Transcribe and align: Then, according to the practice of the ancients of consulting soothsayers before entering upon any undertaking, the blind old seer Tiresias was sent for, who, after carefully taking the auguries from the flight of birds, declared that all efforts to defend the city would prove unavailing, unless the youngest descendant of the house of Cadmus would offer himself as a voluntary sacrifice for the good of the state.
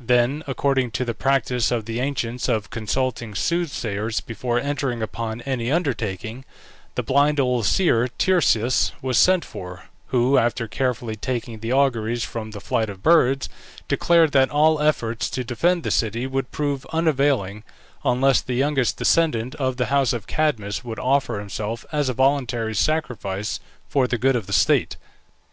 Then, 0.00 0.42
according 0.48 0.90
to 0.98 1.04
the 1.04 1.14
practice 1.14 1.70
of 1.70 1.84
the 1.84 2.00
ancients 2.00 2.48
of 2.48 2.68
consulting 2.68 3.36
soothsayers 3.36 4.20
before 4.20 4.58
entering 4.58 5.02
upon 5.02 5.40
any 5.42 5.70
undertaking, 5.70 6.44
the 6.96 7.04
blind 7.04 7.38
old 7.38 7.64
seer 7.64 8.08
Tiresias 8.08 8.90
was 9.00 9.16
sent 9.18 9.44
for, 9.44 9.84
who, 10.08 10.36
after 10.36 10.66
carefully 10.66 11.14
taking 11.14 11.60
the 11.60 11.72
auguries 11.72 12.24
from 12.24 12.50
the 12.50 12.60
flight 12.60 12.90
of 12.90 13.04
birds, 13.04 13.48
declared 13.86 14.32
that 14.32 14.50
all 14.50 14.82
efforts 14.82 15.30
to 15.30 15.44
defend 15.44 15.84
the 15.84 15.92
city 15.92 16.26
would 16.26 16.50
prove 16.50 16.84
unavailing, 16.86 17.62
unless 18.04 18.40
the 18.40 18.54
youngest 18.54 18.96
descendant 18.96 19.54
of 19.60 19.76
the 19.76 19.86
house 19.86 20.12
of 20.12 20.26
Cadmus 20.26 20.82
would 20.82 20.98
offer 20.98 21.38
himself 21.38 21.86
as 21.92 22.08
a 22.08 22.14
voluntary 22.14 22.74
sacrifice 22.74 23.60
for 23.88 24.08
the 24.08 24.18
good 24.18 24.34
of 24.34 24.48
the 24.48 24.52
state. 24.52 24.96